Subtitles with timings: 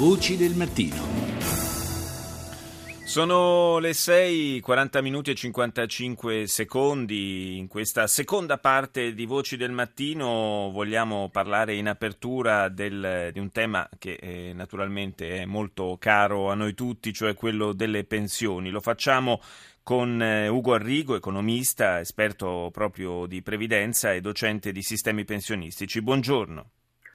[0.00, 0.96] Voci del mattino.
[3.04, 7.58] Sono le 6, 40 minuti e 55 secondi.
[7.58, 13.50] In questa seconda parte di Voci del Mattino vogliamo parlare in apertura del, di un
[13.50, 18.70] tema che eh, naturalmente è molto caro a noi tutti, cioè quello delle pensioni.
[18.70, 19.38] Lo facciamo
[19.82, 26.00] con eh, Ugo Arrigo, economista, esperto proprio di previdenza e docente di sistemi pensionistici.
[26.00, 26.70] Buongiorno.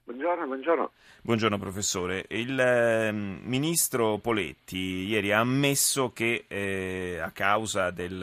[0.05, 0.91] Buongiorno, buongiorno.
[1.23, 2.25] Buongiorno professore.
[2.29, 8.21] Il eh, ministro Poletti ieri ha ammesso che eh, a causa del,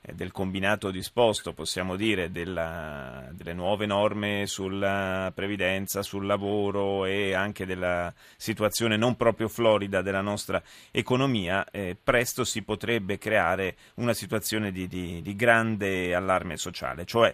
[0.00, 7.32] eh, del, combinato disposto, possiamo dire, della, delle nuove norme sulla previdenza, sul lavoro e
[7.32, 10.60] anche della situazione non proprio florida della nostra
[10.90, 17.32] economia, eh, presto si potrebbe creare una situazione di, di, di grande allarme sociale, cioè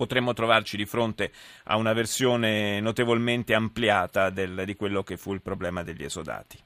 [0.00, 1.30] potremmo trovarci di fronte
[1.64, 6.56] a una versione notevolmente ampliata del, di quello che fu il problema degli esodati.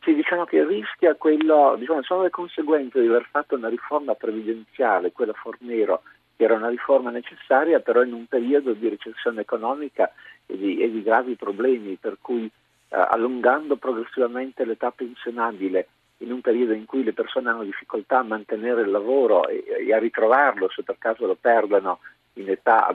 [0.00, 5.12] Sì, diciamo che rischia quello, diciamo, sono le conseguenze di aver fatto una riforma previdenziale,
[5.12, 6.00] quella Fornero,
[6.34, 10.10] che era una riforma necessaria, però in un periodo di recessione economica
[10.46, 12.50] e di, e di gravi problemi, per cui eh,
[12.96, 15.88] allungando progressivamente l'età pensionabile
[16.22, 19.92] in un periodo in cui le persone hanno difficoltà a mantenere il lavoro e, e
[19.92, 21.98] a ritrovarlo se per caso lo perdono
[22.34, 22.88] in età,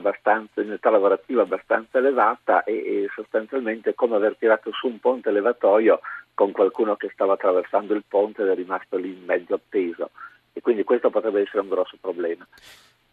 [0.54, 6.00] in età lavorativa abbastanza elevata e, e, sostanzialmente come aver tirato su un ponte levatoio
[6.34, 10.10] con qualcuno che stava attraversando il ponte ed è rimasto lì in mezzo appeso
[10.52, 12.46] e quindi questo potrebbe essere un grosso problema.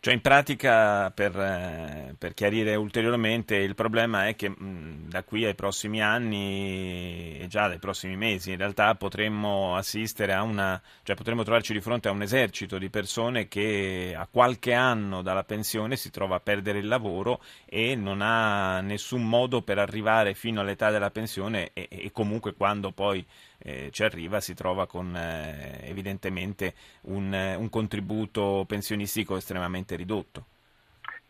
[0.03, 5.45] Cioè in pratica, per, eh, per, chiarire ulteriormente, il problema è che mh, da qui
[5.45, 11.15] ai prossimi anni e già dai prossimi mesi in realtà potremmo assistere a una, cioè
[11.15, 15.95] potremmo trovarci di fronte a un esercito di persone che a qualche anno dalla pensione
[15.95, 20.91] si trova a perdere il lavoro e non ha nessun modo per arrivare fino all'età
[20.91, 23.25] della pensione e, e comunque quando poi
[23.65, 30.45] eh, ci arriva si trova con eh, evidentemente un, un contributo pensionistico estremamente estremamente ridotto.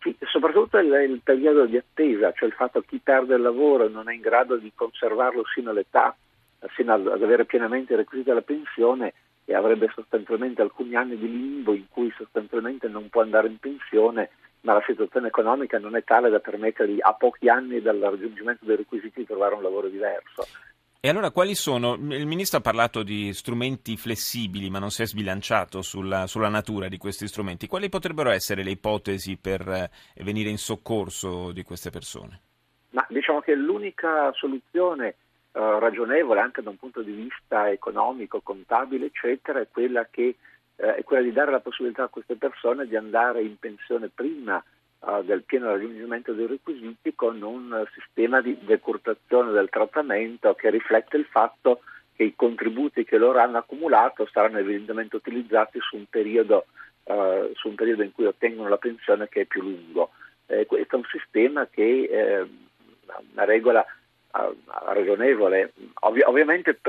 [0.01, 3.88] Sì, soprattutto il, il, periodo di attesa, cioè il fatto che chi perde il lavoro
[3.88, 6.16] non è in grado di conservarlo sino all'età,
[6.69, 9.13] fino ad avere pienamente i requisiti della pensione
[9.46, 14.29] e avrebbe sostanzialmente alcuni anni di limbo in cui sostanzialmente non può andare in pensione,
[14.62, 18.78] ma la situazione economica non è tale da permettergli a pochi anni dal raggiungimento dei
[18.78, 20.46] requisiti di trovare un lavoro diverso.
[21.06, 21.96] E allora quali sono?
[21.96, 26.88] Il Ministro ha parlato di strumenti flessibili, ma non si è sbilanciato sulla, sulla natura
[26.88, 27.68] di questi strumenti.
[27.68, 29.90] Quali potrebbero essere le ipotesi per eh,
[30.24, 32.40] venire in soccorso di queste persone?
[32.91, 35.16] Ma diciamo che l'unica soluzione eh,
[35.52, 40.38] ragionevole anche da un punto di vista economico, contabile, eccetera, è quella, che,
[40.78, 44.64] eh, è quella di dare la possibilità a queste persone di andare in pensione prima
[45.06, 50.69] uh, del pieno raggiungimento dei requisiti con un uh, sistema di decurtazione del trattamento che
[50.69, 51.81] riflette il fatto
[52.16, 56.66] che i contributi che loro hanno accumulato saranno evidentemente utilizzati su un periodo,
[57.03, 60.12] uh, su un periodo in cui ottengono la pensione che è più lungo.
[60.46, 62.46] Eh, questo è un sistema che eh,
[63.31, 63.85] una regola
[64.85, 66.80] ragionevole, Ovvi- ovviamente,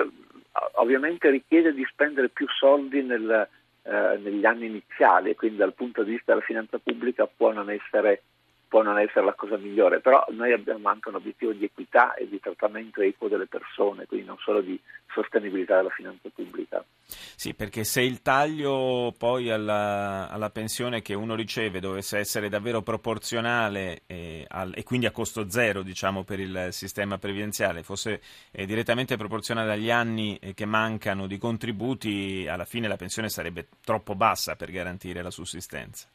[0.73, 3.49] ovviamente richiede di spendere più soldi nel,
[3.85, 7.71] eh, negli anni iniziali e quindi dal punto di vista della finanza pubblica può non
[7.71, 8.23] essere
[8.67, 12.29] può non essere la cosa migliore, però noi abbiamo anche un obiettivo di equità e
[12.29, 14.79] di trattamento equo delle persone, quindi non solo di
[15.13, 16.85] sostenibilità della finanza pubblica.
[17.07, 22.83] Sì, perché se il taglio poi alla, alla pensione che uno riceve dovesse essere davvero
[22.83, 28.21] proporzionale e, al, e quindi a costo zero diciamo, per il sistema previdenziale, fosse
[28.51, 33.69] eh, direttamente proporzionale agli anni eh, che mancano di contributi, alla fine la pensione sarebbe
[33.85, 36.09] troppo bassa per garantire la sussistenza.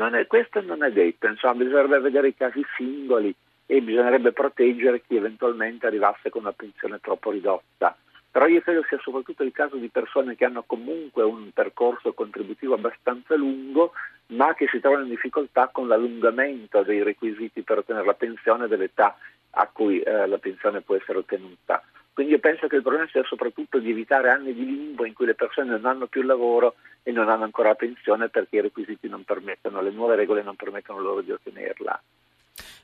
[0.00, 3.34] Non è, questo non è detto, insomma, bisognerebbe vedere i casi singoli
[3.66, 7.94] e bisognerebbe proteggere chi eventualmente arrivasse con una pensione troppo ridotta.
[8.30, 12.72] Però io credo sia soprattutto il caso di persone che hanno comunque un percorso contributivo
[12.72, 13.92] abbastanza lungo,
[14.28, 19.18] ma che si trovano in difficoltà con l'allungamento dei requisiti per ottenere la pensione dell'età
[19.50, 21.82] a cui eh, la pensione può essere ottenuta.
[22.20, 25.24] Quindi io penso che il problema sia soprattutto di evitare anni di limbo in cui
[25.24, 29.24] le persone non hanno più lavoro e non hanno ancora pensione perché i requisiti non
[29.24, 31.98] permettono, le nuove regole non permettono loro di ottenerla.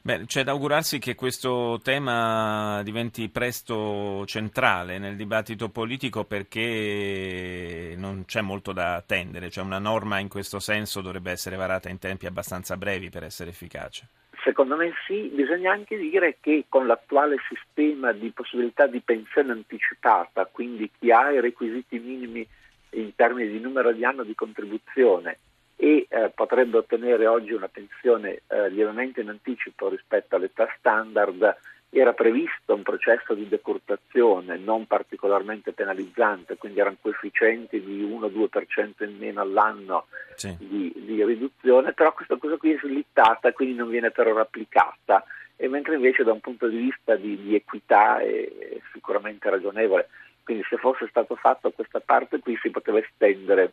[0.07, 8.25] Beh, c'è da augurarsi che questo tema diventi presto centrale nel dibattito politico perché non
[8.25, 12.27] c'è molto da attendere, cioè una norma in questo senso dovrebbe essere varata in tempi
[12.27, 14.07] abbastanza brevi per essere efficace.
[14.45, 20.47] Secondo me sì, bisogna anche dire che con l'attuale sistema di possibilità di pensione anticipata,
[20.47, 22.47] quindi chi ha i requisiti minimi
[22.91, 25.39] in termini di numero di anno di contribuzione
[25.77, 31.57] e eh, potrebbe ottenere oggi una pensione eh, lievemente in anticipo rispetto all'età standard,
[31.91, 39.17] era previsto un processo di decurtazione non particolarmente penalizzante, quindi erano coefficienti di 1-2% in
[39.19, 40.55] meno all'anno sì.
[40.59, 45.25] di, di, riduzione, però questa cosa qui è slittata, quindi non viene per ora applicata,
[45.57, 50.09] e mentre invece da un punto di vista di, di equità è, è sicuramente ragionevole.
[50.45, 53.73] Quindi se fosse stato fatto questa parte qui si poteva estendere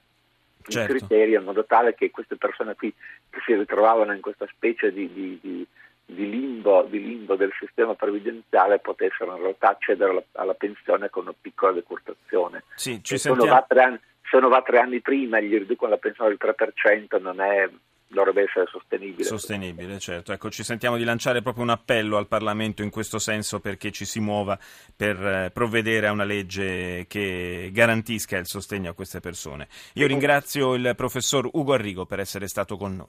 [0.71, 0.93] certo.
[0.93, 2.93] criterio in modo tale che queste persone qui
[3.29, 5.67] che si ritrovavano in questa specie di, di, di
[6.05, 11.23] di limbo, di limbo, del sistema previdenziale potessero in realtà accedere alla, alla pensione con
[11.23, 12.63] una piccola decurtazione.
[12.75, 13.99] Sì, ci se, uno va anni,
[14.29, 17.69] se uno va tre anni prima e gli riducono la pensione del 3%, non è
[18.13, 19.23] dovrebbe essere sostenibile.
[19.23, 20.31] Sostenibile, certo.
[20.31, 24.05] Ecco, ci sentiamo di lanciare proprio un appello al Parlamento in questo senso perché ci
[24.05, 24.57] si muova
[24.95, 29.67] per eh, provvedere a una legge che garantisca il sostegno a queste persone.
[29.93, 33.07] Io ringrazio il professor Ugo Arrigo per essere stato con noi.